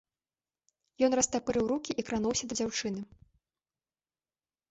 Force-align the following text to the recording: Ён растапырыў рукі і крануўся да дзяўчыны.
Ён 1.07 1.11
растапырыў 1.19 1.65
рукі 1.73 1.91
і 2.01 2.05
крануўся 2.09 2.45
да 2.53 2.57
дзяўчыны. 2.59 3.03